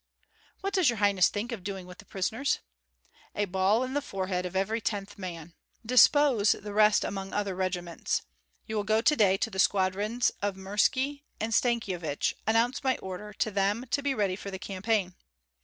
[0.61, 2.57] "What does your highness think of doing with the prisoners?"
[3.35, 5.53] "A ball in the forehead of every tenth man.
[5.85, 8.23] Dispose the rest among other regiments.
[8.65, 13.31] You will go to day to the squadrons of Mirski and Stankyevich, announce my order,
[13.33, 15.13] to them to be ready for the campaign.